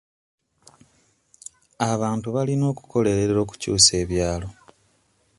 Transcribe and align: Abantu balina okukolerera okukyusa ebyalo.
Abantu 1.91 2.27
balina 2.35 2.65
okukolerera 2.71 3.35
okukyusa 3.43 3.91
ebyalo. 4.03 4.49